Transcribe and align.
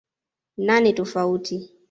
nane 0.57 0.93
tofauti 0.93 1.69